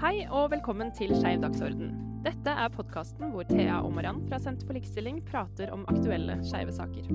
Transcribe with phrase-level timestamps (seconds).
[0.00, 1.90] Hei og velkommen til Skeiv dagsorden.
[2.24, 6.72] Dette er podkasten hvor Thea og Mariann fra Senter for likestilling prater om aktuelle skeive
[6.72, 7.10] saker.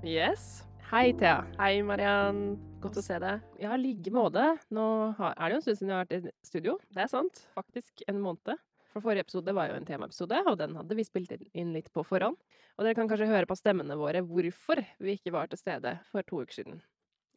[0.00, 0.64] Yes.
[0.88, 1.42] Hei, Thea.
[1.60, 2.56] Hei, Mariann.
[2.80, 3.44] Godt å se deg.
[3.60, 4.54] Ja, i like måte.
[4.72, 4.88] Nå
[5.20, 6.80] er det jo en stund siden jeg har vært i studio.
[6.96, 7.44] Det er sant.
[7.60, 8.56] Faktisk en måned.
[8.92, 12.04] For forrige episode var jo en temaepisode, og den hadde vi spilt inn litt på
[12.04, 12.36] forhånd.
[12.76, 16.26] Og dere kan kanskje høre på stemmene våre hvorfor vi ikke var til stede for
[16.28, 16.82] to uker siden.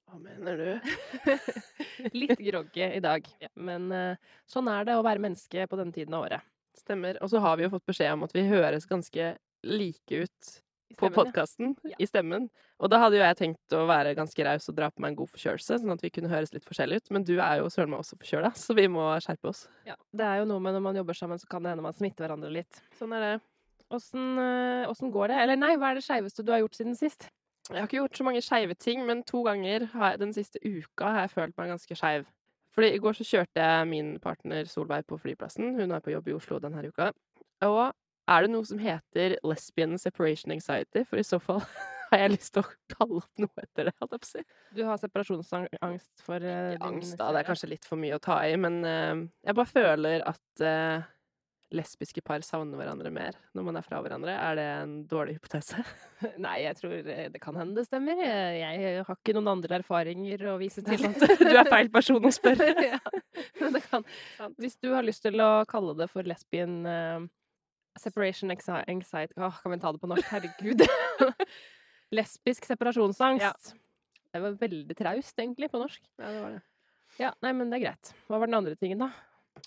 [0.06, 0.92] Hva mener du?
[2.20, 6.14] Litt groggy i dag, men eh, sånn er det å være menneske på denne tiden
[6.16, 6.46] av året.
[6.78, 7.18] Stemmer.
[7.24, 9.32] Og så har vi jo fått beskjed om at vi høres ganske
[9.66, 10.52] like ut
[10.98, 11.96] på podkasten Ja.
[12.00, 12.50] i stemmen.
[12.80, 15.16] Og da hadde jo jeg tenkt å være ganske raus og dra på meg en
[15.22, 17.12] god forkjølelse, sånn at vi kunne høres litt forskjellig ut.
[17.12, 19.68] Men du er jo søren meg også forkjøla, så vi må skjerpe oss.
[19.86, 21.94] Ja, det er jo noe med når man jobber sammen, så kan det hende man
[21.98, 22.82] smitter hverandre litt.
[23.00, 23.42] Sånn er det.
[23.94, 25.42] Åssen eh, åssen går det?
[25.44, 27.28] Eller nei, hva er det skeiveste du har gjort siden sist?
[27.70, 30.60] Jeg har ikke gjort så mange skeive ting, men to ganger har jeg, den siste
[30.62, 32.26] uka har jeg følt meg ganske skeiv.
[32.76, 35.78] Fordi i går så kjørte jeg min partner Solveig på flyplassen.
[35.80, 37.12] Hun er på jobb i Oslo denne uka.
[37.66, 37.94] Og
[38.26, 41.06] er det noe som heter lesbian separation anxiety?
[41.10, 41.62] For i så fall
[42.12, 43.96] har jeg lyst til å kalle opp noe etter det.
[44.02, 44.46] holdt jeg på å si.
[44.78, 47.32] Du har separasjonsangst for uh, Ikke angst, da.
[47.34, 48.56] Det er kanskje litt for mye å ta i.
[48.62, 51.12] Men uh, jeg bare føler at uh,
[51.76, 54.34] lesbiske par savner hverandre mer når man er fra hverandre.
[54.34, 55.86] Er det en dårlig hypotese?
[56.46, 58.22] Nei, jeg tror det kan hende det stemmer.
[58.22, 61.08] Jeg, har ikke noen andre erfaringer å vise til.
[61.46, 62.72] Du er feil person å spørre.
[62.86, 63.02] ja.
[63.76, 64.06] Det kan.
[64.62, 67.26] Hvis du har lyst til å kalle det for lesbian eh,
[68.00, 70.28] separation anxiety Åh, Kan vi ta det på norsk?
[70.32, 70.84] Herregud.
[72.16, 73.44] Lesbisk separasjonsangst.
[73.74, 73.82] Ja.
[74.36, 76.02] Det var veldig traust, egentlig, på norsk.
[76.20, 76.62] Ja, det var det.
[77.22, 78.12] Ja, nei, men det er greit.
[78.28, 79.14] Hva var den andre tingen, da?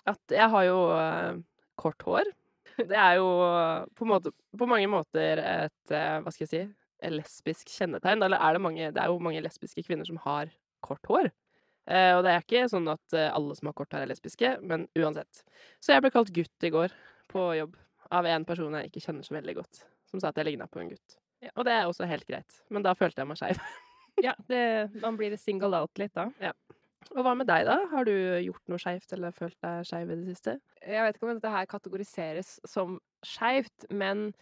[0.09, 1.41] at jeg har jo uh,
[1.81, 2.31] kort hår.
[2.79, 6.61] Det er jo eh, på, måte, på mange måter et eh, hva skal jeg si,
[7.03, 8.23] et lesbisk kjennetegn.
[8.23, 10.53] Eller er det mange Det er jo mange lesbiske kvinner som har
[10.85, 11.27] kort hår.
[11.91, 14.87] Uh, og det er ikke sånn at alle som har kort hår, er lesbiske, men
[14.95, 15.43] uansett.
[15.83, 16.95] Så jeg ble kalt gutt i går
[17.33, 17.75] på jobb
[18.15, 20.81] av en person jeg ikke kjenner så veldig godt, som sa at jeg ligna på
[20.83, 21.19] en gutt.
[21.55, 23.63] Og det er også helt greit, men da følte jeg meg skeiv.
[24.19, 26.25] Ja, det, man blir singled out litt da.
[27.15, 27.77] Og hva med deg, da?
[27.93, 30.57] Har du gjort noe skeivt eller følt deg skeiv i det siste?
[30.83, 34.33] Jeg vet ikke om dette her kategoriseres som skeivt, men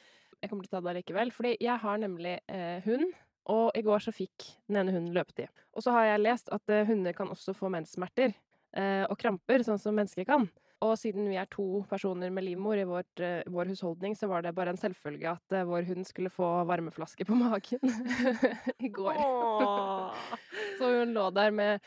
[0.40, 1.32] jeg kommer til å ta det likevel.
[1.34, 3.12] Fordi jeg har nemlig eh, hund,
[3.52, 5.52] og i går så fikk den ene hunden løpetid.
[5.76, 9.62] Og så har jeg lest at eh, hunder kan også få menssmerter eh, og kramper,
[9.66, 10.48] sånn som mennesker kan.
[10.86, 14.42] Og siden vi er to personer med livmor i vårt, eh, vår husholdning, så var
[14.46, 17.80] det bare en selvfølge at eh, vår hund skulle få varmeflaske på magen
[18.86, 19.18] i går.
[20.78, 21.80] Så hun lå der med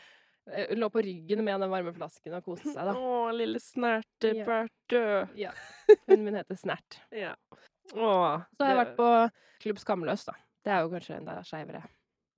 [0.51, 2.95] eh, Hun lå på ryggen med den varmeflasken og koste seg, da.
[2.97, 5.03] Å, lille snerteberte.
[5.39, 5.51] Ja.
[6.07, 6.99] Hunden min heter Snert.
[7.25, 7.35] Ja.
[7.95, 9.09] Åh, Så har jeg vært på
[9.63, 10.35] Klubb Skamløs, da.
[10.66, 11.81] Det er jo kanskje enda skeivere.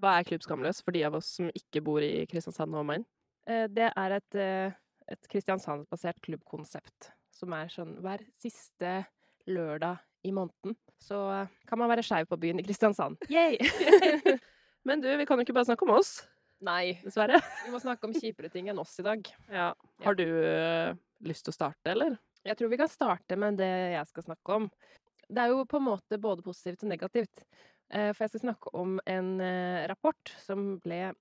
[0.01, 3.03] Hva er Klubb Skamløs for de av oss som ikke bor i Kristiansand og omegn?
[3.49, 4.77] Eh, Det er et, eh,
[5.11, 9.01] et Kristiansand-basert klubbkonsept som er sånn hver siste
[9.49, 10.75] lørdag i måneden.
[11.01, 13.17] Så eh, kan man være skeiv på byen i Kristiansand.
[13.31, 13.57] Yay!
[14.87, 16.19] Men du, vi kan jo ikke bare snakke om oss,
[16.61, 17.39] Nei, dessverre.
[17.65, 19.25] vi må snakke om kjipere ting enn oss i dag.
[19.49, 19.71] Ja.
[20.05, 20.93] Har du øh,
[21.25, 22.19] lyst til å starte, eller?
[22.45, 24.67] Jeg tror vi kan starte med det jeg skal snakke om.
[25.25, 27.43] Det er jo på en måte både positivt og negativt.
[27.89, 29.33] Eh, For jeg skal snakke om en
[29.89, 31.11] rapport som ble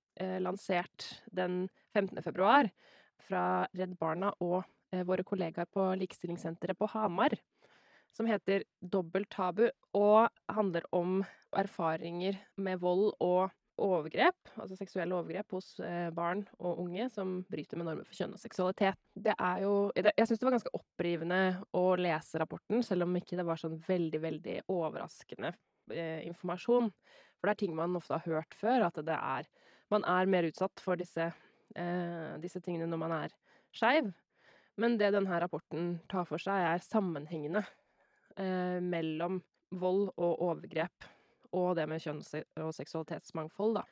[0.44, 1.62] lansert den
[1.96, 2.20] 15.
[2.20, 2.68] februar
[3.24, 3.44] fra
[3.76, 4.62] Redd Barna og
[4.94, 7.36] eh, våre kollegaer på Likestillingssenteret på Hamar.
[8.10, 11.20] Som heter Dobbelt tabu, og handler om
[11.54, 17.80] erfaringer med vold og overgrep, altså seksuelle overgrep hos eh, barn og unge som bryter
[17.80, 18.98] med normer for kjønn og seksualitet.
[19.14, 21.40] Det er jo Jeg syns det var ganske opprivende
[21.76, 25.54] å lese rapporten, selv om ikke det var sånn veldig, veldig overraskende
[25.94, 26.90] eh, informasjon.
[27.38, 29.50] For det er ting man ofte har hørt før, at det er
[29.90, 31.32] Man er mer utsatt for disse,
[32.42, 33.36] disse tingene når man er
[33.76, 34.10] skeiv.
[34.80, 37.62] Men det denne rapporten tar for seg, er sammenhengene
[38.40, 39.40] eh, mellom
[39.70, 41.10] vold og overgrep
[41.56, 43.84] og det med kjønns- og seksualitetsmangfold, da.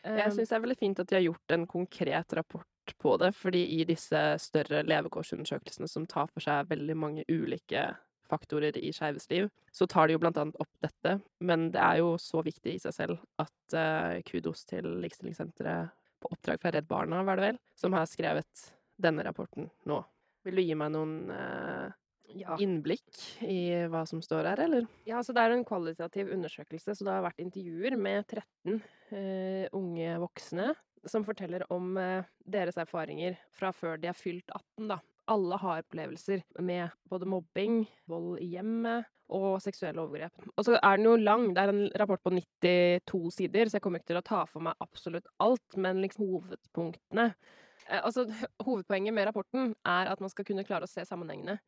[0.00, 3.16] Jeg Um, syns det er veldig fint at de har gjort en konkret rapport på
[3.20, 7.84] det, fordi i disse større levekårsundersøkelsene som tar for seg veldig mange ulike
[8.30, 11.18] faktorer i skeives liv, så tar de jo blant annet opp dette.
[11.38, 16.30] Men det er jo så viktig i seg selv at eh, kudos til Likestillingssenteret på
[16.34, 18.68] oppdrag fra Redd Barna, var det vel, som har skrevet
[19.00, 20.02] denne rapporten nå.
[20.46, 21.96] Vil du gi meg noen eh,
[22.40, 22.56] ja.
[22.60, 24.86] innblikk i hva som står her, eller?
[25.08, 28.80] Ja, så det er en kvalitativ undersøkelse, så det har vært intervjuer med 13
[29.16, 30.72] eh, unge voksne
[31.08, 35.00] som forteller om eh, deres erfaringer fra før de er fylt 18, da.
[35.30, 40.46] Alle har opplevelser med både mobbing, vold i hjemmet og seksuelle overgrep.
[40.56, 41.50] Og så er den jo lang.
[41.54, 44.64] Det er en rapport på 92 sider, så jeg kommer ikke til å ta for
[44.66, 48.26] meg absolutt alt, men liksom hovedpunktene eh, Altså,
[48.66, 51.58] hovedpoenget med rapporten er at man skal kunne klare å se sammenhengene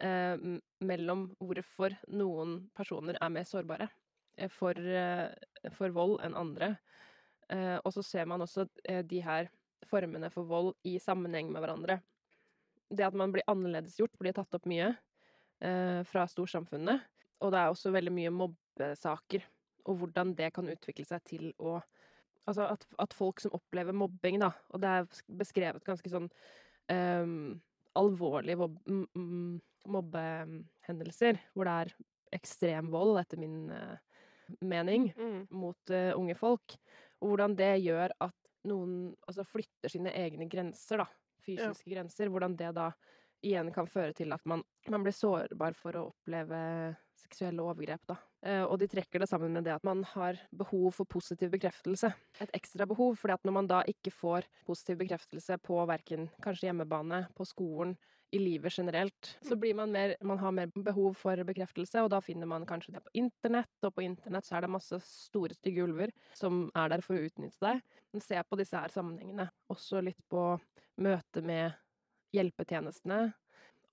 [0.00, 0.36] eh,
[0.84, 3.88] mellom hvorfor noen personer er mer sårbare
[4.38, 5.28] eh, for, eh,
[5.74, 6.76] for vold enn andre.
[7.48, 8.68] Eh, og så ser man også
[9.08, 9.50] de her
[9.88, 12.00] formene for vold i sammenheng med hverandre.
[12.88, 14.94] Det at man blir annerledesgjort, blir tatt opp mye
[15.58, 17.02] fra storsamfunnet.
[17.42, 19.42] Og det er også veldig mye mobbesaker,
[19.90, 21.80] og hvordan det kan utvikle seg til å
[22.48, 26.30] Altså at, at folk som opplever mobbing, da, og det er beskrevet ganske sånn
[26.88, 27.58] um,
[27.98, 28.68] alvorlige
[29.88, 31.92] mobbehendelser, hvor det er
[32.38, 34.00] ekstrem vold, etter min uh,
[34.64, 35.42] mening, mm.
[35.60, 36.78] mot uh, unge folk.
[37.20, 38.36] Og hvordan det gjør at
[38.68, 41.08] noen altså flytter sine egne grenser, da.
[41.44, 41.98] Fysiske ja.
[41.98, 42.32] grenser.
[42.32, 42.90] Hvordan det da
[43.44, 46.58] igjen kan føre til at man, man blir sårbar for å oppleve
[47.18, 48.16] seksuelle overgrep, da.
[48.46, 52.12] Eh, og de trekker det sammen med det at man har behov for positiv bekreftelse.
[52.44, 56.70] Et ekstra behov, fordi at når man da ikke får positiv bekreftelse på verken kanskje
[56.70, 57.96] hjemmebane, på skolen,
[58.30, 62.20] i livet generelt, så blir man mer Man har mer behov for bekreftelse, og da
[62.20, 65.86] finner man kanskje det på internett, og på internett så er det masse store, stygge
[65.86, 67.80] ulver som er der for å utnytte deg.
[68.12, 69.48] Men se på disse her sammenhengene.
[69.72, 70.50] Også litt på
[71.00, 71.72] møte med
[72.34, 73.32] hjelpetjenestene.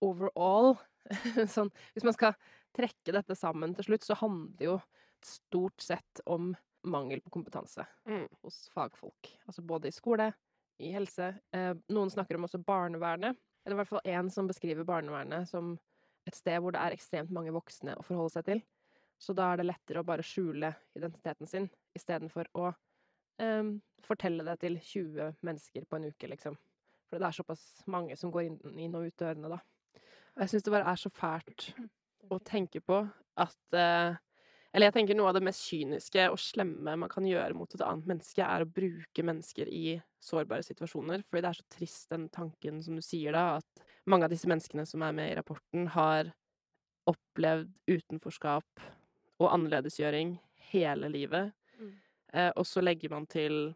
[0.03, 0.75] Overall
[1.55, 2.35] sånn Hvis man skal
[2.75, 4.79] trekke dette sammen til slutt, så handler det jo
[5.25, 6.53] stort sett om
[6.85, 8.27] mangel på kompetanse mm.
[8.43, 9.31] hos fagfolk.
[9.45, 10.29] Altså både i skole,
[10.77, 11.31] i helse.
[11.55, 13.37] Eh, noen snakker om også barnevernet.
[13.65, 15.73] Eller i hvert fall én som beskriver barnevernet som
[16.29, 18.61] et sted hvor det er ekstremt mange voksne å forholde seg til.
[19.21, 22.67] Så da er det lettere å bare skjule identiteten sin istedenfor å
[23.41, 23.73] eh,
[24.05, 26.59] fortelle det til 20 mennesker på en uke, liksom.
[27.09, 29.59] For det er såpass mange som går inn, inn og ut dørene, da.
[30.35, 31.69] Jeg syns det bare er så fælt
[32.33, 32.97] å tenke på
[33.39, 34.17] at eh,
[34.75, 37.83] Eller jeg tenker noe av det mest kyniske og slemme man kan gjøre mot et
[37.85, 41.23] annet menneske, er å bruke mennesker i sårbare situasjoner.
[41.29, 44.49] Fordi det er så trist, den tanken som du sier da, at mange av disse
[44.51, 46.33] menneskene som er med i rapporten, har
[47.07, 48.83] opplevd utenforskap
[49.39, 50.35] og annerledesgjøring
[50.73, 51.55] hele livet.
[51.79, 51.95] Mm.
[52.33, 53.69] Eh, og så legger man til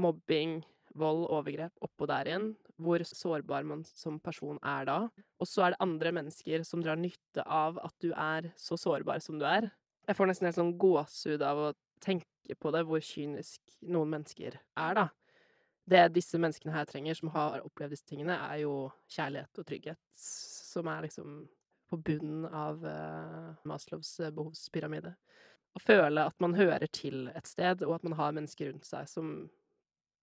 [0.00, 0.62] mobbing,
[0.96, 4.98] vold, overgrep oppå der igjen hvor sårbar man som person er da.
[5.40, 9.22] Og så er det andre mennesker som drar nytte av at du er så sårbar
[9.24, 9.70] som du er.
[10.06, 11.74] Jeg får nesten helt sånn gåsehud av å
[12.04, 15.08] tenke på det, hvor kynisk noen mennesker er, da.
[15.86, 20.00] Det disse menneskene her trenger, som har opplevd disse tingene, er jo kjærlighet og trygghet,
[20.18, 21.44] som er liksom
[21.90, 25.12] på bunnen av uh, Maslows eh, behovspyramide.
[25.76, 29.06] Å føle at man hører til et sted, og at man har mennesker rundt seg
[29.10, 29.36] som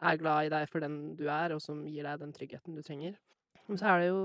[0.02, 2.84] er glad i deg for den du er, og som gir deg den tryggheten du
[2.86, 3.20] trenger.
[3.66, 4.24] Men så er det jo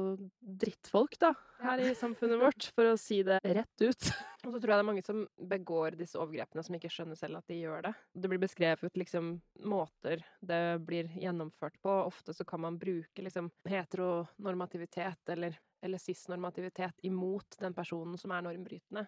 [0.65, 1.31] drittfolk, da,
[1.63, 4.09] her i samfunnet vårt, for å si det rett ut.
[4.47, 7.41] Og så tror jeg det er mange som begår disse overgrepene, som ikke skjønner selv
[7.41, 7.93] at de gjør det.
[8.15, 9.33] Det blir beskrevet liksom
[9.67, 11.95] måter det blir gjennomført på.
[12.07, 18.47] Ofte så kan man bruke liksom heteronormativitet eller, eller cis-normativitet imot den personen som er
[18.47, 19.05] normbrytende.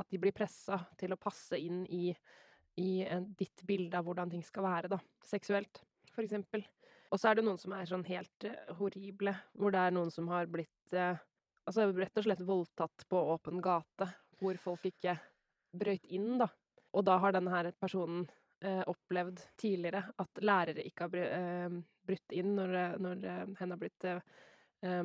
[0.00, 2.08] At de blir pressa til å passe inn i,
[2.80, 5.84] i en, ditt bilde av hvordan ting skal være, da, seksuelt
[6.20, 6.64] for eksempel.
[7.10, 10.12] Og så er det noen som er sånn helt uh, horrible, hvor det er noen
[10.14, 11.16] som har blitt uh,
[11.68, 14.06] Altså rett og slett voldtatt på åpen gate,
[14.40, 15.12] hvor folk ikke
[15.76, 16.48] brøyt inn, da.
[16.96, 18.24] Og da har denne her personen
[18.64, 21.76] uh, opplevd tidligere at lærere ikke har
[22.08, 22.74] brutt inn når,
[23.04, 23.28] når
[23.60, 24.08] hen har blitt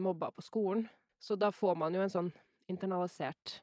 [0.01, 0.87] mobba på skolen.
[1.21, 2.31] Så da får man jo en sånn
[2.71, 3.59] internalisert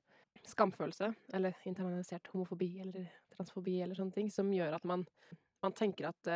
[0.47, 5.09] skamfølelse, eller internalisert homofobi eller transfobi eller sånne ting, som gjør at man,
[5.65, 6.33] man tenker at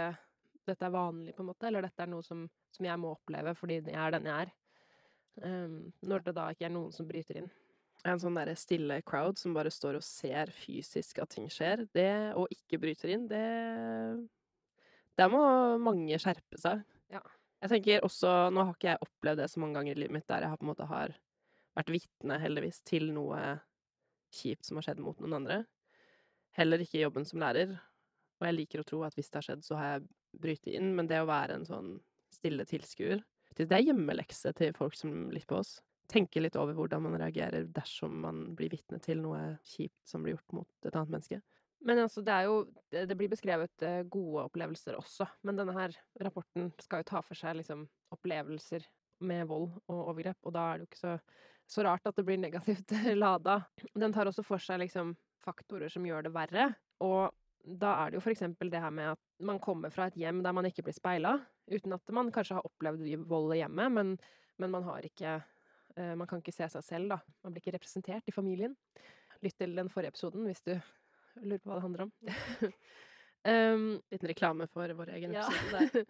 [0.67, 3.55] dette er vanlig, på en måte, eller dette er noe som, som jeg må oppleve
[3.59, 4.55] fordi jeg er den jeg er.
[5.37, 7.51] Um, når det da ikke er noen som bryter inn.
[8.07, 12.13] En sånn derre stille crowd som bare står og ser fysisk at ting skjer, det,
[12.39, 13.45] og ikke bryter inn, det
[15.17, 15.43] Der må
[15.81, 16.83] mange skjerpe seg.
[17.13, 17.23] Ja.
[17.65, 20.27] Jeg tenker også Nå har ikke jeg opplevd det så mange ganger i livet mitt
[20.29, 21.15] der jeg har på en måte har
[21.77, 23.41] vært vitne, heldigvis, til noe
[24.33, 25.59] kjipt som har skjedd mot noen andre.
[26.57, 27.75] Heller ikke i jobben som lærer.
[28.41, 30.07] Og jeg liker å tro at hvis det har skjedd, så har jeg
[30.41, 31.97] bryte inn, men det å være en sånn
[32.35, 33.23] stille tilskuer
[33.57, 35.77] Det er hjemmelekse til folk som lytter på oss.
[36.13, 40.37] Tenke litt over hvordan man reagerer dersom man blir vitne til noe kjipt som blir
[40.37, 41.41] gjort mot et annet menneske.
[41.87, 42.59] Men altså, det er jo
[42.91, 47.39] Det blir beskrevet eh, gode opplevelser også, men denne her rapporten skal jo ta for
[47.39, 48.87] seg liksom opplevelser
[49.27, 51.15] med vold og overgrep, og da er det jo ikke så,
[51.73, 53.63] så rart at det blir negativt lada.
[53.95, 55.15] Den tar også for seg liksom
[55.45, 56.71] faktorer som gjør det verre,
[57.05, 57.33] og
[57.67, 60.39] da er det jo for eksempel det her med at man kommer fra et hjem
[60.45, 61.33] der man ikke blir speila,
[61.67, 64.13] uten at man kanskje har opplevd vold i hjemmet, men,
[64.63, 65.33] men man har ikke
[65.99, 67.19] uh, Man kan ikke se seg selv, da.
[67.43, 68.77] Man blir ikke representert i familien.
[69.43, 70.73] lytt til den forrige episoden hvis du
[71.43, 72.13] lurer på hva det handler om.
[73.45, 75.45] um, Liten reklame for vår egen Ja.
[75.49, 76.07] episode der.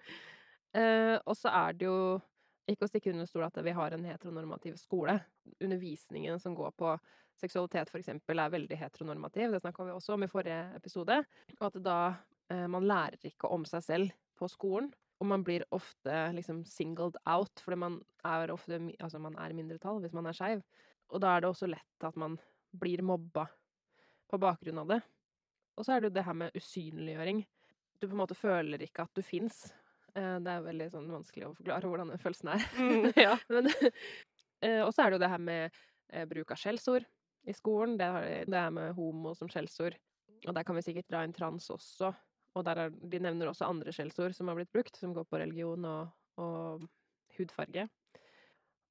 [0.76, 2.20] uh, og så er det jo
[2.66, 5.14] ikke å stikke under stol at vi har en heteronormativ skole.
[5.62, 6.96] Undervisningen som går på
[7.38, 9.52] seksualitet, for eksempel, er veldig heteronormativ.
[9.52, 11.18] Det snakka vi også om i forrige episode.
[11.58, 11.98] Og at da
[12.52, 14.90] eh, man lærer ikke om seg selv på skolen.
[15.20, 20.02] Og man blir ofte liksom singled out, fordi man er ofte altså man er mindretall
[20.02, 20.64] hvis man er skeiv.
[21.08, 22.36] Og da er det også lett at man
[22.76, 23.46] blir mobba
[24.28, 25.00] på bakgrunn av det.
[25.76, 27.44] Og så er det jo det her med usynliggjøring.
[28.00, 29.68] Du på en måte føler ikke at du fins.
[30.16, 32.66] Eh, Det er veldig sånn vanskelig å forklare hvordan den følelsen er.
[32.80, 33.36] Mm, ja.
[34.64, 35.80] Eh, og så er det jo det her med
[36.12, 37.04] eh, bruk av skjellsord
[37.46, 37.98] i skolen.
[38.00, 38.08] Det,
[38.48, 39.98] er med homo som skjellsord.
[40.46, 42.12] Og der kan vi sikkert dra inn trans også.
[42.56, 45.40] Og der er, de nevner også andre skjellsord som har blitt brukt, som går på
[45.42, 46.86] religion og, og
[47.36, 47.84] hudfarge.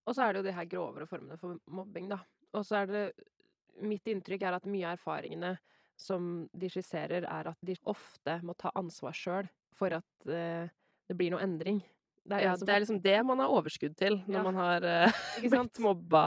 [0.06, 2.20] Og så er det jo de her grovere formene for mobbing, da.
[2.54, 3.08] Og så er det
[3.84, 5.50] Mitt inntrykk er at mye av erfaringene
[6.00, 10.72] som de skisserer, er at de ofte må ta ansvar sjøl for at eh,
[11.10, 11.84] det blir noe endring.
[12.26, 14.44] Det ja, som det er liksom det man har overskudd til når Ja.
[14.48, 16.22] man har uh, blitt mobba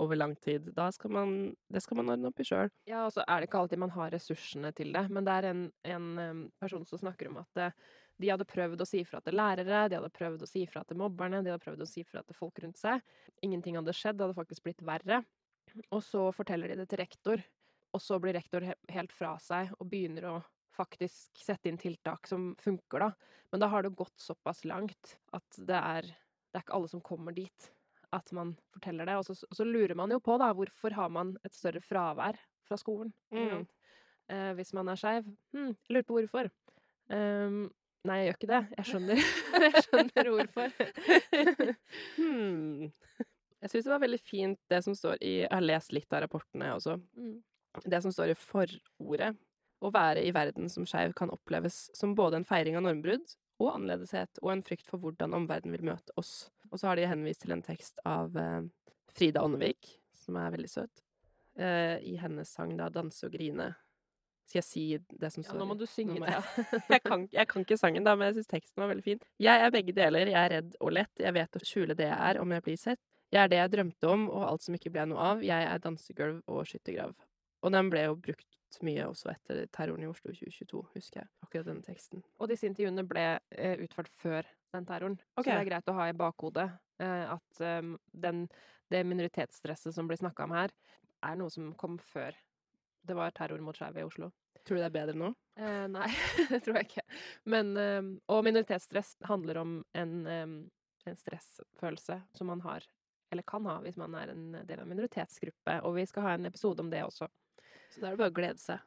[0.00, 0.70] over lang tid.
[0.72, 1.34] Da skal man,
[1.68, 2.70] det skal man ordne opp i sjøl.
[2.88, 5.50] Ja, og så er det ikke alltid man har ressursene til det, men det er
[5.50, 7.76] en, en person som snakker om at eh,
[8.22, 10.96] de hadde prøvd å si fra til lærere, de hadde prøvd å si fra til
[11.00, 13.04] mobberne, de hadde prøvd å si fra til folk rundt seg.
[13.44, 15.20] Ingenting hadde skjedd, det hadde faktisk blitt verre.
[15.90, 17.44] Og så forteller de det til rektor,
[17.92, 20.34] og så blir rektor he helt fra seg og begynner å
[20.76, 23.38] faktisk sette inn tiltak som funker, da.
[23.52, 27.04] Men da har det gått såpass langt at det er, det er ikke alle som
[27.04, 27.72] kommer dit
[28.12, 29.18] at man forteller det.
[29.18, 32.38] Og så, og så lurer man jo på, da, hvorfor har man et større fravær
[32.68, 33.12] fra skolen?
[33.32, 33.64] Mm.
[34.32, 35.28] Eh, hvis man er skeiv.
[35.56, 36.50] Hm, jeg lurer på hvorfor.
[37.12, 37.64] Um,
[38.08, 38.62] nei, jeg gjør ikke det.
[38.78, 39.22] Jeg skjønner,
[39.66, 40.76] jeg skjønner hvorfor.
[42.16, 42.90] Hmm.
[43.62, 46.24] Jeg syns det var veldig fint det som står i Jeg har lest litt av
[46.24, 46.96] rapportene også.
[47.14, 47.36] Mm.
[47.86, 49.30] Det som står i forordet.
[49.82, 53.72] Å være i verden som skeiv kan oppleves som både en feiring av normbrudd og
[53.74, 56.50] annerledeshet, og en frykt for hvordan omverdenen vil møte oss.
[56.70, 58.62] Og så har de henvist til en tekst av eh,
[59.12, 61.02] Frida Åndevik, som er veldig søt,
[61.58, 63.72] eh, i hennes sang da 'Danse og grine'.
[64.48, 64.84] Skal jeg si
[65.20, 65.54] det som står?
[65.54, 66.42] Ja, nå må du synge, må jeg...
[66.42, 66.82] det.
[66.94, 69.22] jeg, kan, jeg kan ikke sangen, da, men jeg syns teksten var veldig fin.
[69.38, 70.26] Jeg er begge deler.
[70.26, 71.12] Jeg er redd og lett.
[71.22, 73.00] Jeg vet å skjule det jeg er, om jeg blir sett.
[73.32, 75.44] Jeg er det jeg drømte om, og alt som ikke ble noe av.
[75.46, 77.14] Jeg er dansegulv og skyttergrav.
[77.62, 78.48] Og den ble jo brukt
[78.82, 81.30] mye også etter terroren i Oslo 2022, husker jeg.
[81.44, 82.22] Akkurat denne teksten.
[82.40, 85.18] Og disse intervjuene ble eh, utført før den terroren.
[85.36, 85.44] Okay.
[85.44, 86.68] Så det er greit å ha i bakhodet
[87.02, 88.46] eh, at um, den,
[88.92, 90.72] det minoritetsstresset som blir snakka om her,
[91.22, 92.34] er noe som kom før
[93.06, 94.30] det var terror mot skeive i Oslo.
[94.62, 95.32] Tror du det er bedre nå?
[95.58, 96.08] Eh, nei,
[96.52, 97.06] det tror jeg ikke.
[97.50, 100.56] Men, em, og minoritetsstress handler om en, em,
[101.10, 102.86] en stressfølelse som man har,
[103.34, 105.80] eller kan ha, hvis man er en del av en minoritetsgruppe.
[105.88, 107.26] Og vi skal ha en episode om det også.
[107.92, 108.80] Så da er det bare å glede seg.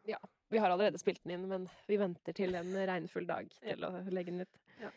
[0.50, 3.92] Vi har allerede spilt den inn, men vi venter til en regnfull dag til å
[4.14, 4.60] legge den ut.
[4.82, 4.92] Ja.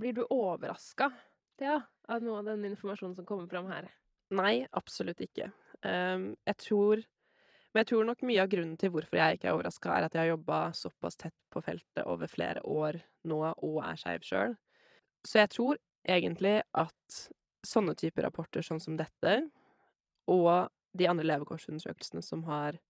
[0.00, 1.10] Blir du overraska,
[1.60, 3.88] Thea, av noe av den informasjonen som kommer fram her?
[4.32, 5.50] Nei, absolutt ikke.
[5.82, 7.02] Um, jeg tror
[7.70, 10.14] Men jeg tror nok mye av grunnen til hvorfor jeg ikke er overraska, er at
[10.16, 12.98] jeg har jobba såpass tett på feltet over flere år
[13.30, 14.56] nå, og er skeiv sjøl.
[15.22, 17.20] Så jeg tror egentlig at
[17.62, 19.36] sånne typer rapporter sånn som dette,
[20.26, 20.66] og
[20.98, 22.80] de andre levekårsundersøkelsene som har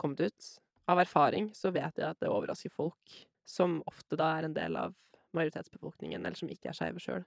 [0.00, 0.48] kommet ut,
[0.90, 4.76] av erfaring så vet jeg at det overrasker folk som ofte da er en del
[4.78, 4.94] av
[5.36, 7.22] majoritetsbefolkningen, eller som ikke er skeive sjøl.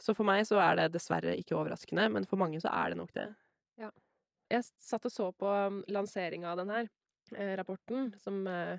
[0.00, 3.00] Så for meg så er det dessverre ikke overraskende, men for mange så er det
[3.00, 3.26] nok det.
[4.52, 6.88] Jeg satt og så på um, lanseringa av den her
[7.34, 8.78] eh, rapporten, som eh,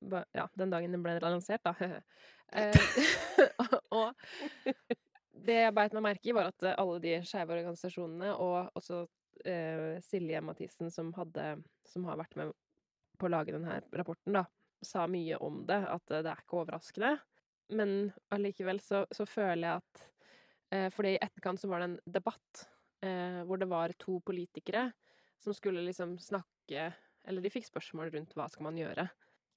[0.00, 1.74] ba, Ja, den dagen den ble lansert, da.
[2.58, 2.74] eh,
[3.94, 4.16] og
[5.46, 9.04] det jeg beit meg merke i, var at eh, alle de skeive organisasjonene, og også
[9.44, 11.56] eh, Silje Mathisen, som, hadde,
[11.88, 12.52] som har vært med
[13.16, 14.44] på å lage denne rapporten, da,
[14.84, 15.80] sa mye om det.
[15.90, 17.16] At eh, det er ikke overraskende.
[17.76, 20.06] Men allikevel så, så føler jeg at
[20.74, 22.66] eh, fordi i etterkant så var det en debatt
[23.04, 24.90] eh, hvor det var to politikere
[25.42, 26.92] som skulle liksom snakke
[27.26, 29.02] Eller de fikk spørsmål rundt hva skal man gjøre.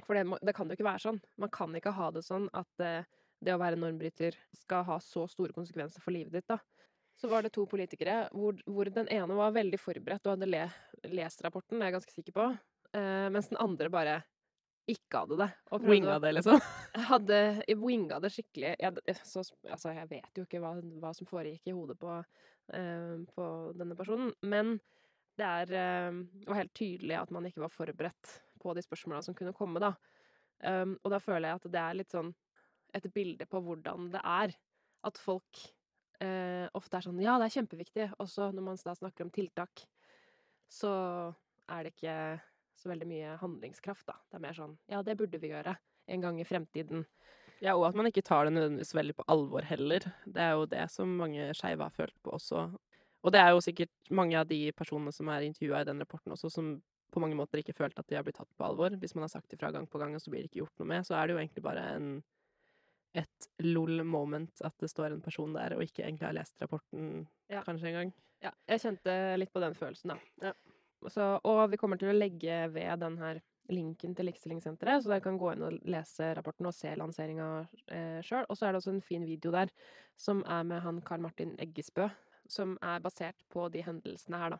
[0.06, 1.20] For det, det kan jo ikke være sånn.
[1.38, 3.06] Man kan ikke ha det sånn at eh,
[3.40, 6.58] det å være normbryter skal ha så store konsekvenser for livet ditt, da.
[7.20, 10.66] Så var det to politikere hvor, hvor den ene var veldig forberedt og hadde le,
[11.12, 12.46] lest rapporten, det er jeg ganske sikker på,
[12.96, 14.20] eh, mens den andre bare
[14.90, 15.50] ikke hadde det.
[15.86, 16.62] Winga det, liksom.
[17.12, 17.40] hadde
[17.78, 18.72] winga det skikkelig.
[18.80, 20.72] Jeg, så, altså, jeg vet jo ikke hva,
[21.04, 22.16] hva som foregikk i hodet på,
[22.74, 24.78] eh, på denne personen, men
[25.40, 29.36] det er, eh, var helt tydelig at man ikke var forberedt på de spørsmåla som
[29.38, 29.94] kunne komme, da.
[30.60, 32.34] Um, og da føler jeg at det er litt sånn
[32.98, 34.56] et bilde på hvordan det er.
[35.08, 35.62] At folk
[36.24, 38.10] eh, ofte er sånn Ja, det er kjempeviktig.
[38.20, 39.86] Og så når man da snakker om tiltak,
[40.70, 40.94] så
[41.70, 42.16] er det ikke
[42.80, 44.16] så veldig mye handlingskraft, da.
[44.30, 45.76] Det er mer sånn ja, det burde vi gjøre
[46.10, 47.04] en gang i fremtiden.
[47.60, 50.06] Ja, og at man ikke tar det nødvendigvis veldig på alvor heller.
[50.24, 52.70] Det er jo det som mange skeive har følt på også.
[53.20, 56.32] Og det er jo sikkert mange av de personene som er intervjua i den rapporten
[56.36, 56.78] også, som
[57.12, 58.96] på mange måter ikke følt at de har blitt tatt på alvor.
[59.02, 60.92] Hvis man har sagt ifra gang på gang, og så blir det ikke gjort noe
[60.94, 62.10] med, så er det jo egentlig bare en
[63.18, 67.28] et lol moment at det står en person der og ikke egentlig har lest rapporten
[67.50, 67.64] Ja.
[67.66, 68.12] kanskje engang.
[68.44, 70.20] Ja, jeg kjente litt på den følelsen, da.
[70.42, 70.54] Ja.
[71.10, 75.24] Så, og vi kommer til å legge ved den her linken til Likestillingssenteret, så dere
[75.24, 77.50] kan gå inn og lese rapporten og se lanseringa
[77.88, 78.48] eh, sjøl.
[78.50, 79.70] Og så er det også en fin video der
[80.20, 82.10] som er med han Karl Martin Eggesbø,
[82.50, 84.60] som er basert på de hendelsene her, da.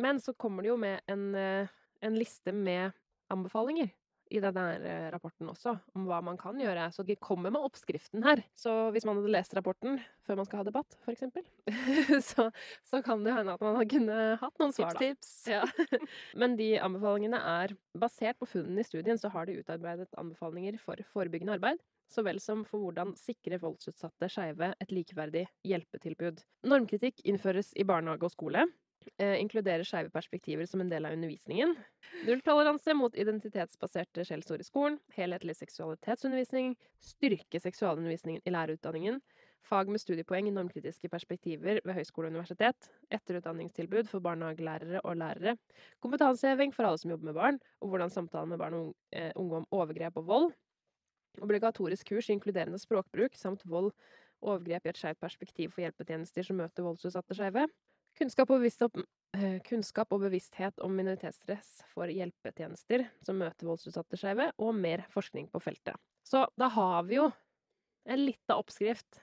[0.00, 1.68] Men så kommer det jo med en, eh,
[2.02, 2.92] en liste med
[3.32, 3.90] anbefalinger
[4.30, 6.88] i denne eh, rapporten også, om hva man kan gjøre.
[6.94, 8.42] Så de kommer med oppskriften her.
[8.58, 11.44] Så hvis man hadde lest rapporten før man skal ha debatt, eksempel,
[12.30, 12.48] så,
[12.86, 15.02] så kan det hende at man kunne hatt noen svar, da.
[15.02, 15.50] Tips, tips.
[15.50, 15.64] Ja.
[16.40, 21.00] Men de anbefalingene er basert på funnene i studien, så har de utarbeidet anbefalinger for
[21.14, 26.42] forebyggende arbeid, så vel som for hvordan sikre voldsutsatte skeive et likeverdig hjelpetilbud.
[26.70, 28.66] Normkritikk innføres i barnehage og skole.
[29.20, 31.74] Eh, inkluderer skeive perspektiver som en del av undervisningen.
[32.26, 34.98] Nulltoleranse mot identitetsbaserte skjellsord i skolen.
[35.16, 36.74] Helhetlig seksualitetsundervisning.
[37.04, 39.20] Styrke seksualundervisningen i lærerutdanningen.
[39.68, 42.88] Fag med studiepoeng i normkritiske perspektiver ved høyskole og universitet.
[43.12, 45.56] Etterutdanningstilbud for barnehagelærere og lærere.
[46.00, 49.60] Kompetanseheving for alle som jobber med barn, og hvordan samtalen med barn og eh, unge
[49.60, 50.50] om overgrep og vold.
[51.44, 53.92] Obligatorisk kurs i inkluderende språkbruk samt vold
[54.40, 57.68] og overgrep i et skeivt perspektiv for hjelpetjenester som møter voldsutsatte skeive.
[58.20, 64.50] Kunnskap og, om, eh, kunnskap og bevissthet om minoritetsstress for hjelpetjenester som møter voldsutsatte skeive,
[64.60, 65.96] og mer forskning på feltet.
[66.28, 67.30] Så da har vi jo
[68.04, 69.22] en lita oppskrift.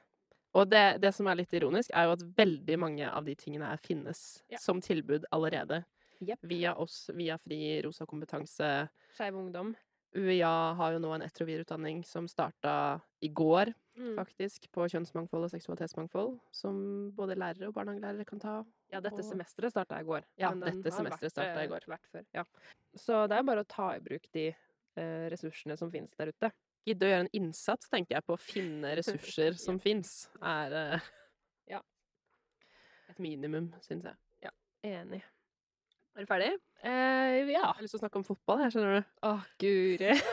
[0.58, 3.70] Og det, det som er litt ironisk, er jo at veldig mange av de tingene
[3.70, 4.58] her finnes Ja.
[4.58, 5.84] som tilbud allerede.
[6.18, 6.39] Yep.
[6.50, 8.90] Via oss, via Fri Rosa kompetanse.
[9.14, 9.75] Skeiv ungdom.
[10.15, 14.13] UiA har jo nå en etter- og videreutdanning som starta i går, Mm.
[14.15, 18.63] faktisk, på kjønnsmangfold og seksualitetsmangfold, som både lærere og barnehagelærere kan ta.
[18.93, 20.24] Ja, dette Og- semesteret starta i går.
[20.37, 21.81] Ja, dette semesteret starta i eh, går.
[21.87, 22.43] Vært før, ja.
[22.96, 24.55] Så det er bare å ta i bruk de
[24.96, 26.51] eh, ressursene som finnes der ute.
[26.85, 31.00] Gidde å gjøre en innsats, tenker jeg, på å finne ressurser som fins, er eh,
[31.67, 31.81] Ja.
[33.09, 34.15] et minimum, syns jeg.
[34.43, 34.51] Ja,
[34.83, 35.24] Enig.
[36.18, 36.50] Er du ferdig?
[36.82, 37.60] Eh, ja.
[37.60, 39.10] Jeg har lyst til å snakke om fotball, jeg, skjønner du.
[39.27, 40.16] Å, guri.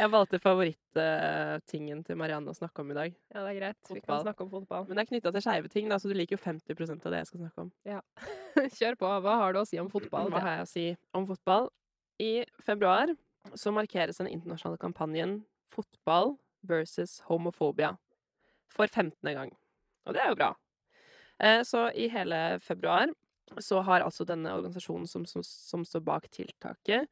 [0.00, 3.16] Jeg valgte favorittingen til Marianne å snakke om i dag.
[3.34, 3.88] Ja, det er greit.
[3.90, 4.84] Vi kan snakke om fotball.
[4.86, 7.18] Men det er knytta til skeive ting, da, så du liker jo 50% av det
[7.18, 7.72] jeg skal snakke om.
[7.88, 7.98] Ja.
[8.78, 9.10] Kjør på.
[9.26, 10.30] Hva har du å si om fotball?
[10.32, 10.84] Hva har jeg å si
[11.18, 11.66] om fotball?
[12.22, 12.30] I
[12.64, 13.12] februar
[13.58, 15.40] så markeres den internasjonale kampanjen
[15.74, 16.36] Fotball
[16.70, 17.96] versus homofobia
[18.72, 19.18] for 15.
[19.34, 19.52] gang.
[20.06, 20.52] Og det er jo bra.
[21.42, 23.10] Eh, Så i hele februar
[23.58, 27.08] så har altså denne organisasjonen som, som, som står bak tiltaket,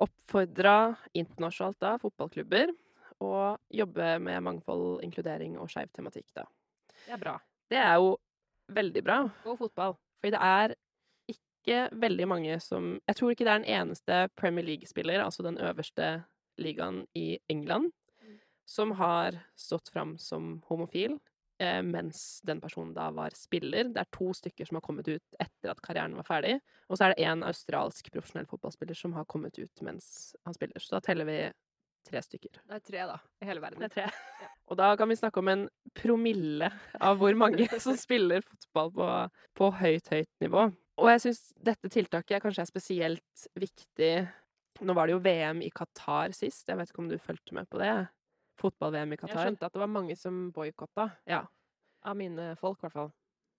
[0.00, 2.72] oppfordra internasjonalt da fotballklubber
[3.20, 3.32] å
[3.68, 6.46] jobbe med mangfold, inkludering og skeiv tematikk, da.
[7.04, 7.34] Det er bra.
[7.70, 8.14] Det er jo
[8.72, 9.18] veldig bra.
[9.44, 9.96] Og fotball.
[10.20, 10.74] Fordi det er
[11.30, 15.58] ikke veldig mange som Jeg tror ikke det er den eneste Premier League-spiller, altså den
[15.60, 16.22] øverste
[16.60, 18.38] ligaen i England, Mm.
[18.66, 21.18] som har stått fram som homofil,
[21.84, 23.90] mens den personen da var spiller.
[23.92, 26.54] Det er to stykker som har kommet ut etter at karrieren var ferdig.
[26.88, 30.80] Og så er det en australsk profesjonell fotballspiller som har kommet ut mens han spiller.
[30.82, 31.40] Så da teller vi
[32.08, 32.62] tre stykker.
[32.64, 33.18] Det er tre, da.
[33.42, 33.82] I hele verden.
[33.82, 34.48] Det er tre.
[34.70, 35.64] Og da kan vi snakke om en
[35.96, 36.70] promille
[37.00, 39.08] av hvor mange som spiller fotball på,
[39.58, 40.68] på høyt, høyt nivå.
[41.00, 44.14] Og jeg syns dette tiltaket kanskje er spesielt viktig
[44.86, 46.62] Nå var det jo VM i Qatar sist.
[46.70, 47.92] Jeg vet ikke om du fulgte med på det?
[48.60, 51.10] Fotball-VM i Jeg skjønte at det var mange som boikotta.
[51.28, 51.44] Ja.
[52.04, 53.12] Av mine folk, i hvert fall.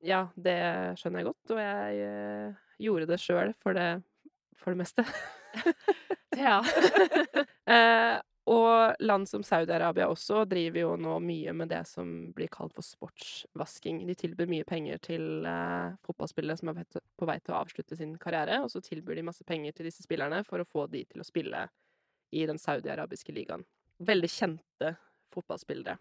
[0.05, 0.57] ja, det
[0.97, 3.89] skjønner jeg godt, og jeg uh, gjorde det sjøl for det,
[4.57, 5.07] for det meste.
[6.31, 6.61] Ja.
[6.63, 8.17] uh,
[8.55, 12.87] og land som Saudi-Arabia også driver jo nå mye med det som blir kalt for
[12.87, 13.99] sportsvasking.
[14.07, 18.15] De tilbyr mye penger til uh, fotballspillere som er på vei til å avslutte sin
[18.21, 21.19] karriere, og så tilbyr de masse penger til disse spillerne for å få de til
[21.19, 21.67] å spille
[22.31, 23.67] i den saudi-arabiske ligaen.
[24.01, 24.95] Veldig kjente
[25.33, 25.97] fotballspillere.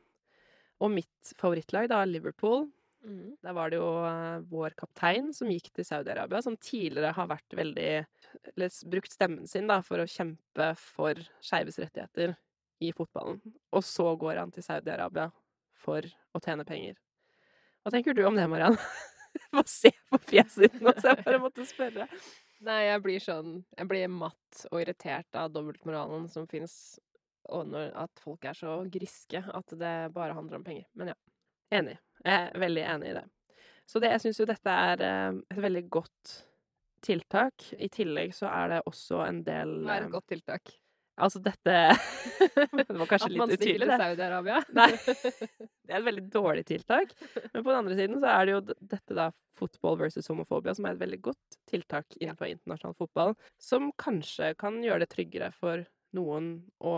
[0.80, 2.68] Og mitt favorittlag, da, Liverpool,
[3.00, 3.30] Mm.
[3.40, 7.54] der var det jo eh, vår kaptein som gikk til Saudi-Arabia, som tidligere har vært
[7.56, 7.86] veldig
[8.52, 12.34] Eller brukt stemmen sin da, for å kjempe for skeives rettigheter
[12.84, 13.40] i fotballen.
[13.72, 15.30] Og så går han til Saudi-Arabia
[15.80, 16.04] for
[16.36, 16.98] å tjene penger.
[17.80, 18.76] Hva tenker du om det, Mariann?
[19.48, 22.04] Få se på fjeset ditt nå, så jeg bare måtte spørre.
[22.60, 26.98] Nei, jeg blir sånn Jeg blir matt og irritert av dobbeltmoralen som fins,
[27.48, 30.86] og når at folk er så griske at det bare handler om penger.
[30.98, 31.18] Men ja.
[31.70, 31.96] Enig.
[32.24, 33.24] Jeg er veldig enig i det.
[33.86, 36.34] Så det, jeg syns jo dette er eh, et veldig godt
[37.04, 37.70] tiltak.
[37.78, 40.72] I tillegg så er det også en del Hva er eh, et godt tiltak?
[41.20, 41.74] Altså dette
[42.88, 44.02] Det var kanskje At man litt stikker utydelig, til.
[44.02, 44.60] Saudi-Arabia?
[44.78, 44.90] Nei.
[44.96, 47.14] Det er et veldig dårlig tiltak.
[47.52, 48.60] Men på den andre siden så er det jo
[48.94, 53.90] dette da football versus homofobia, som er et veldig godt tiltak innenfor internasjonal fotball, som
[54.00, 55.84] kanskje kan gjøre det tryggere for
[56.16, 56.94] noen å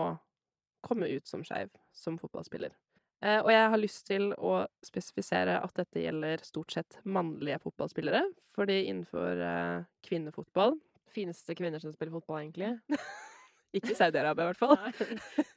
[0.85, 2.75] komme ut som skeiv som fotballspiller.
[3.23, 8.25] Eh, og jeg har lyst til å spesifisere at dette gjelder stort sett mannlige fotballspillere,
[8.57, 10.79] fordi innenfor eh, kvinnefotball
[11.13, 12.71] Finnes det kvinner som spiller fotball, egentlig?
[13.77, 14.79] Ikke i Saudi-Arabia, i hvert fall.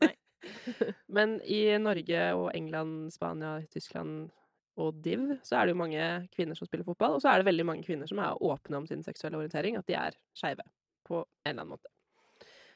[0.04, 0.10] Nei.
[1.16, 4.28] Men i Norge og England, Spania, Tyskland
[4.76, 7.48] og Div så er det jo mange kvinner som spiller fotball, og så er det
[7.48, 10.66] veldig mange kvinner som er åpne om sin seksuelle orientering, at de er skeive
[11.08, 11.95] på en eller annen måte.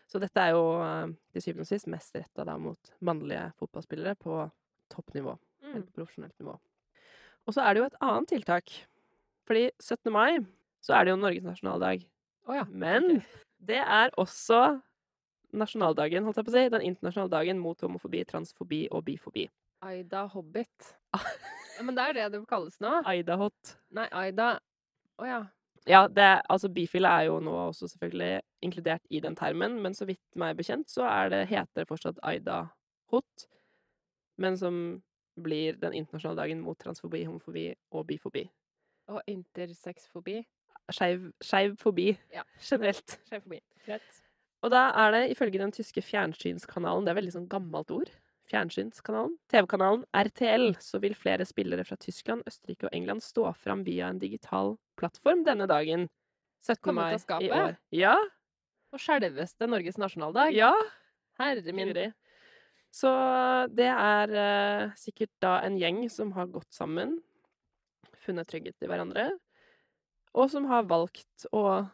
[0.10, 4.16] Så dette er jo eh, til syvende og sist mest retta da mot mannlige fotballspillere
[4.18, 4.42] på
[4.90, 5.86] toppnivå, eller Mm.
[5.86, 6.56] på profesjonelt nivå.
[7.46, 8.72] Og så er det jo et annet tiltak.
[9.46, 10.12] Fordi 17.
[10.12, 10.40] mai
[10.82, 12.06] så er det jo Norges nasjonaldag.
[12.48, 12.64] Oh, ja.
[12.70, 13.44] Men okay.
[13.60, 14.80] det er også
[15.54, 16.70] nasjonaldagen, holdt jeg på å si.
[16.74, 19.48] Den internasjonale dagen mot homofobi, transfobi og bifobi.
[19.86, 20.96] Aida Hobbit.
[21.14, 22.98] Ja, men det er det det kalles nå?
[23.08, 23.78] Aida Hot.
[23.96, 24.60] Nei, Aida
[25.20, 25.40] Å ja.
[25.90, 30.06] Ja, det, altså bifile er jo nå også selvfølgelig inkludert i den termen, men så
[30.06, 32.60] vidt meg bekjent så er det, heter det fortsatt Aida
[33.10, 33.48] Hot,
[34.38, 34.78] men som
[35.40, 38.44] blir den internasjonale dagen mot transfobi, homofobi og bifobi.
[39.10, 40.44] Og intersexfobi.
[40.94, 42.44] Skeiv skeiv fobi Ja.
[42.62, 43.18] generelt.
[43.30, 43.60] Skjevfobi.
[43.86, 44.22] Greit.
[44.62, 48.10] Og da er det ifølge den tyske fjernsynskanalen, det er veldig sånn gammelt ord,
[48.50, 54.10] fjernsynskanalen, TV-kanalen RTL, så vil flere spillere fra Tyskland, Østerrike og England stå fram via
[54.10, 56.08] en digital plattform denne dagen.
[56.66, 56.96] 17.
[56.96, 57.78] Mai i år.
[57.96, 58.18] Ja,
[58.92, 60.52] Og selveste Norges nasjonaldag.
[60.54, 60.74] ja,
[61.40, 61.94] Herre min.
[62.92, 63.10] Så
[63.70, 67.20] det er uh, sikkert da en gjeng som har gått sammen,
[68.26, 69.30] funnet trygghet i hverandre,
[70.34, 71.86] og som har valgt å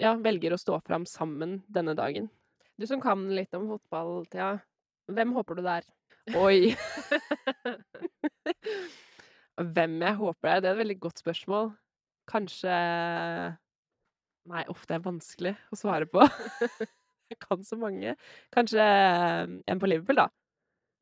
[0.00, 2.30] ja, velger å stå fram sammen denne dagen.
[2.76, 4.58] Du som kan litt om fotball, Thea.
[5.06, 5.88] Hvem håper du det er?
[6.34, 6.74] Oi!
[9.76, 11.70] Hvem jeg håper det er, det er et veldig godt spørsmål.
[12.26, 12.74] Kanskje
[14.46, 16.22] Nei, uff, det er vanskelig å svare på.
[17.32, 18.12] Jeg kan så mange.
[18.54, 20.28] Kanskje eh, en på Liverpool, da.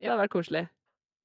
[0.01, 0.63] Det hadde vært koselig.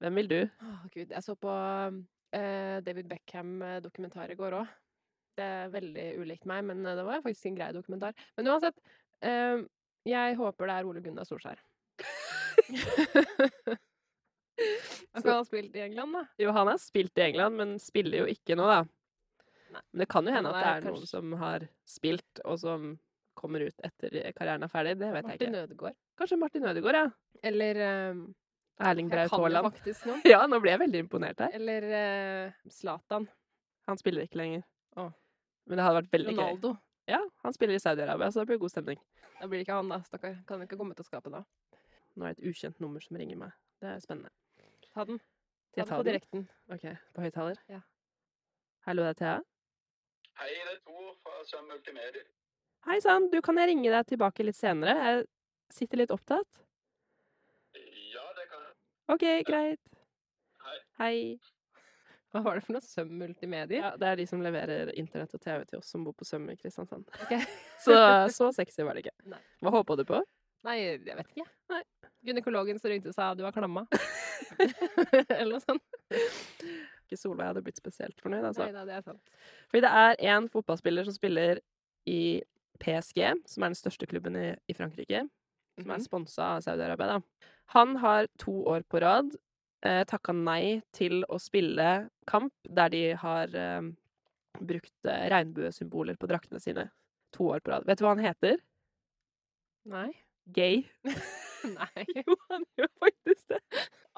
[0.05, 0.39] Hvem vil du?
[0.45, 1.15] Å, gud.
[1.15, 4.75] Jeg så på uh, David Beckham-dokumentar i går òg.
[5.41, 8.17] Det er veldig ulikt meg, men eh, det var faktisk en grei dokumentar.
[8.37, 8.77] Men uansett,
[9.25, 9.65] uh,
[10.09, 11.61] jeg håper det er Ole Gunnar Solskjær.
[15.13, 16.27] Han kan ha spilt i England, da.
[16.37, 18.83] Jo, han har spilt i England, men spiller jo ikke nå, da.
[19.71, 19.81] Nei.
[19.93, 20.93] Men det kan jo hende at det er kanskje...
[20.99, 22.91] noen som har spilt, og som
[23.39, 24.99] kommer ut etter karrieren er ferdig.
[25.01, 25.65] Det vet Martin jeg ikke.
[25.65, 25.99] Ødegaard.
[26.21, 27.07] Kanskje Martin Ødegaard, ja.
[27.51, 27.81] Eller
[28.11, 28.23] um,
[28.91, 29.81] Erling Braut Haaland.
[30.33, 31.55] Ja, nå ble jeg veldig imponert her.
[31.57, 33.29] Eller eh, Zlatan.
[33.89, 34.67] Han spiller ikke lenger.
[35.01, 35.11] Oh.
[35.69, 36.43] Men det hadde vært veldig gøy.
[36.43, 36.75] Ronaldo.
[37.11, 39.01] Ja, han spiller i Saudi-Arabia, så det blir god stemning.
[39.41, 40.03] Da blir det ikke han, da.
[40.07, 40.37] Stakkar.
[40.49, 41.43] Kan ikke komme til å skape da.
[42.17, 43.53] Nå er det et ukjent nummer som ringer meg.
[43.81, 44.33] Det er spennende.
[44.95, 45.21] Ta den.
[45.75, 46.09] Ta den på den?
[46.11, 46.49] direkten.
[46.75, 47.61] OK, på høyttaler?
[47.71, 47.81] Ja.
[48.87, 49.37] Hallo, det er Thea.
[50.41, 52.27] Hei, det er Tor fra Søm Multimedia.
[52.89, 54.97] Hei sann, du, kan jeg ringe deg tilbake litt senere?
[55.05, 55.25] Jeg
[55.77, 56.63] sitter litt opptatt.
[57.77, 58.77] Ja, det kan jeg.
[59.15, 59.83] OK, greit.
[60.65, 60.79] Hei.
[61.01, 61.17] Hei.
[62.31, 62.87] Hva var det for noe?
[62.87, 63.83] Søm Multimedia?
[63.83, 66.49] Ja, det er de som leverer internett og TV til oss som bor på Søm
[66.53, 67.09] i Kristiansand.
[67.27, 67.37] Ok.
[67.85, 67.97] Så
[68.35, 69.17] så sexy var det ikke.
[69.33, 69.41] Nei.
[69.65, 70.21] Hva håpa du på?
[70.67, 71.47] Nei, jeg vet ikke.
[71.73, 71.83] Nei.
[72.27, 73.87] Gynekologen som ringte og sa du har klamma.
[75.39, 75.83] Eller noe sånt.
[76.11, 78.67] Ikke Solveig hadde blitt spesielt fornøyd, altså.
[78.69, 79.31] Neida, det er sant.
[79.71, 81.63] Fordi det er en fotballspiller som spiller
[82.11, 82.19] i
[82.81, 85.25] PSG, som er den største klubben i, i Frankrike,
[85.81, 86.05] som er Mhm.
[86.07, 87.23] sponsa av Saudi-Arabia.
[87.77, 89.33] Han har to år på rad
[89.83, 93.81] eh, takka nei til å spille kamp der de har eh,
[94.61, 96.91] brukt eh, regnbuesymboler på draktene sine.
[97.33, 97.87] To år på rad.
[97.89, 98.59] Vet du hva han heter?
[99.89, 100.11] Nei.
[100.53, 100.85] Gay.
[101.79, 102.05] Nei.
[102.27, 103.61] Jo, han gjør faktisk det.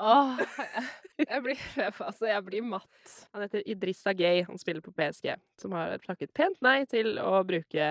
[0.03, 0.85] Åh, jeg,
[1.27, 1.65] jeg blir
[2.09, 3.17] Altså, jeg blir matt.
[3.33, 4.45] Han heter Idrissa Gay.
[4.49, 7.91] Han spiller på PSG, som har takket pent nei til å bruke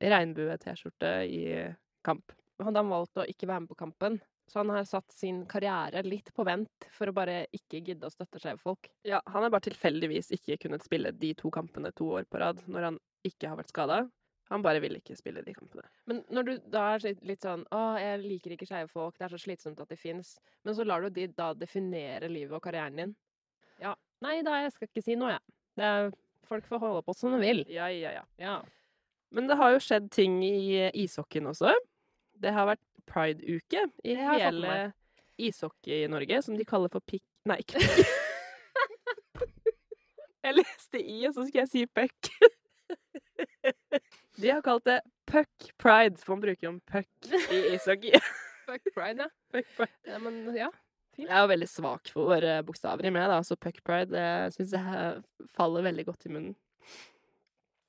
[0.00, 1.44] regnbue-T-skjorte i
[2.06, 2.32] kamp.
[2.64, 4.20] Han har valgt å ikke være med på kampen.
[4.50, 8.10] Så han har satt sin karriere litt på vent for å bare ikke gidde å
[8.10, 8.88] støtte skeive folk.
[9.06, 12.64] Ja, han har bare tilfeldigvis ikke kunnet spille de to kampene to år på rad
[12.66, 14.00] når han ikke har vært skada.
[14.50, 15.84] Han bare vil ikke spille de kampene.
[16.10, 19.36] Men når du da er litt- sånn Å, jeg liker ikke skeive folk, det er
[19.36, 20.38] så slitsomt at de fins.
[20.64, 23.14] Men så lar du de da definere livet og karrieren din.
[23.80, 23.94] Ja.
[24.20, 25.56] Nei da, jeg skal ikke si noe, jeg.
[25.80, 26.10] Er,
[26.50, 27.62] folk får holde på som de vil.
[27.70, 28.24] Ja, ja, ja.
[28.42, 28.56] Ja.
[29.30, 31.70] Men det har jo skjedd ting i eh, ishockeyen også.
[32.42, 34.90] Det har vært pride-uke i hele
[35.40, 37.22] ishockey i Norge, som de kaller for pikk...
[37.48, 38.10] Nei, ikke pikk.
[40.44, 42.30] jeg leste i, og så skulle jeg si puck.
[44.40, 45.00] De har kalt det
[45.30, 48.14] puck pride, for man bruker jo om puck i ishockey.
[48.70, 49.28] puck pride, ja.
[49.54, 49.98] puck pride.
[50.08, 50.18] ja.
[50.22, 50.70] Men ja.
[51.20, 54.72] Jeg er jo veldig svak for bokstaver i meg, da, så puck pride det syns
[54.72, 56.54] jeg faller veldig godt i munnen.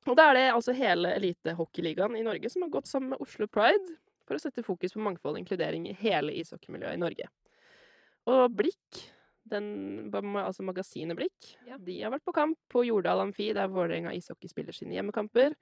[0.10, 3.46] Og da er det altså hele elitehockeyligaen i Norge som har gått sammen med Oslo
[3.52, 7.28] Pride for å sette fokus på mangfold og inkludering i hele ishockeymiljøet i Norge.
[8.32, 9.04] Og Blikk,
[9.52, 10.10] den,
[10.42, 11.78] altså magasinet Blikk, Ja.
[11.78, 15.54] de har vært på kamp på Jordal Amfi, der Vålerenga ishockey spiller sine hjemmekamper.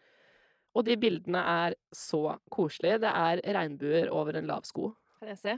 [0.78, 3.02] Og de bildene er så koselige.
[3.06, 4.92] Det er regnbuer over en lav sko.
[5.20, 5.56] Kan jeg se?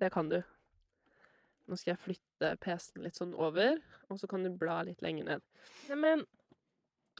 [0.00, 0.38] Det kan du.
[1.68, 3.78] Nå skal jeg flytte PC-en litt sånn over,
[4.12, 5.44] og så kan du bla litt lenger ned.
[5.88, 6.24] Neimen,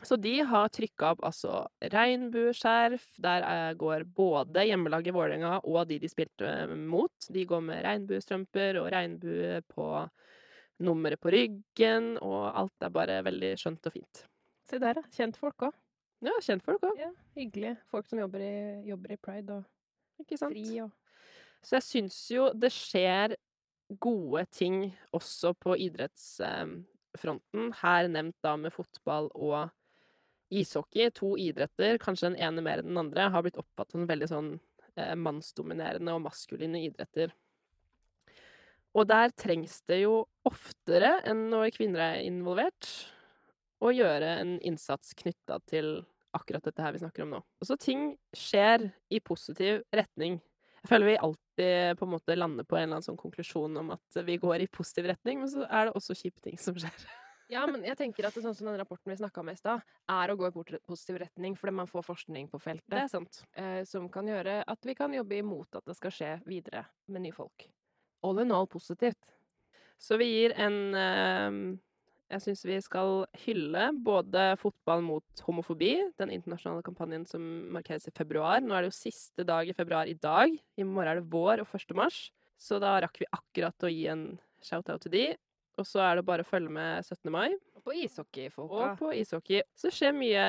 [0.05, 1.63] Så de har trykka opp altså
[1.93, 3.05] regnbueskjerf.
[3.23, 7.15] Der eh, går både hjemmelaget Vålerenga og de de spilte mot.
[7.31, 9.87] De går med regnbuestrømper og regnbue på
[10.85, 14.25] nummeret på ryggen, og alt er bare veldig skjønt og fint.
[14.69, 15.03] se der, ja.
[15.15, 15.75] Kjentfolk òg.
[16.25, 17.75] Ja, kjentfolk òg, Ja, hyggelig.
[17.93, 18.55] Folk som jobber i,
[18.89, 20.55] jobber i pride og ikke sant?
[20.55, 20.91] fri og
[21.65, 23.37] Så jeg syns jo det skjer
[24.01, 27.73] gode ting også på idrettsfronten.
[27.81, 29.69] Her nevnt da med fotball og
[30.53, 31.11] ishockey.
[31.21, 34.51] To idretter, kanskje den ene mer enn den andre, har blitt oppfattet som veldig sånn
[34.97, 37.35] eh, mannsdominerende og maskuline idretter.
[38.95, 42.89] Og der trengs det jo oftere enn når kvinner er involvert,
[43.85, 45.99] å gjøre en innsats knytta til
[46.37, 47.41] akkurat dette her vi snakker om nå.
[47.61, 50.41] Og så ting skjer i positiv retning.
[50.85, 53.95] Jeg føler vi alltid på en måte lander på en eller annen sånn konklusjon om
[53.95, 57.05] at vi går i positiv retning, men så er det også kjipe ting som skjer.
[57.53, 59.83] Ja, men jeg tenker at det, sånn som den rapporten vi snakka om i stad,
[60.11, 62.89] er å gå i positiv retning fordi man får forskning på feltet.
[62.89, 63.41] Det er sant.
[63.53, 67.27] eh, som kan gjøre at vi kan jobbe imot at det skal skje videre med
[67.27, 67.67] nye folk.
[68.25, 69.21] All in all positivt.
[70.01, 71.61] Så vi gir en eh,
[72.33, 77.43] Jeg syns vi skal hylle både fotball mot homofobi, den internasjonale kampanjen som
[77.75, 78.63] markeres i februar.
[78.65, 80.55] Nå er det jo siste dag i februar i dag.
[80.55, 81.95] I morgen er det vår og 1.
[81.99, 82.27] mars.
[82.59, 84.25] Så da rakk vi akkurat å gi en
[84.65, 85.27] shout-out til de.
[85.79, 87.31] Og så er det bare å følge med 17.
[87.35, 87.53] mai.
[87.77, 88.81] Og på ishockeyfolka.
[88.81, 89.63] Og på ishockey.
[89.77, 90.45] Så det skjer mye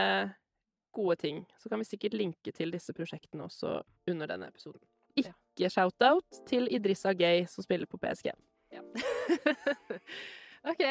[0.95, 1.43] gode ting.
[1.59, 4.81] Så kan vi sikkert linke til disse prosjektene også under denne episoden.
[5.19, 5.35] Ja.
[5.55, 8.31] Ikke shout-out til Idrissa Gay, som spiller på PSG.
[10.71, 10.85] OK.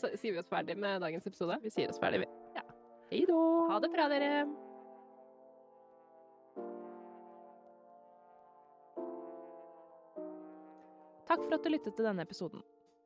[0.00, 1.58] Så sier vi oss ferdig med dagens episode.
[1.62, 2.28] Vi sier oss ferdig, vi.
[2.56, 2.64] Ja.
[3.10, 3.38] Hei da.
[3.68, 4.32] Ha det bra, dere.
[11.30, 12.64] Takk for at du lyttet til denne episoden.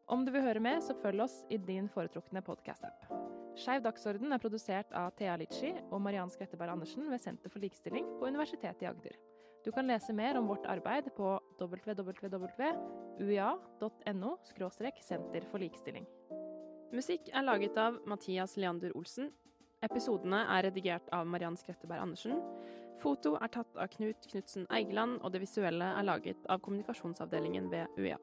[0.08, 3.08] Om du vil høre mer, så følg oss i din foretrukne podcast-app.
[3.58, 8.06] Skeiv dagsorden er produsert av Thea Litchi og Mariann Skretteberg Andersen ved Senter for likestilling
[8.18, 9.16] på Universitetet i Agder.
[9.64, 12.30] Du kan lese mer om vårt arbeid på www.uia.no
[15.00, 16.04] senter for likestilling.
[16.94, 19.32] Musikk er laget av Mathias Leander Olsen.
[19.82, 22.36] Episodene er redigert av Mariann Skretteberg Andersen.
[23.02, 27.98] Foto er tatt av Knut Knutsen Eigeland, og det visuelle er laget av kommunikasjonsavdelingen ved
[27.98, 28.20] UiA.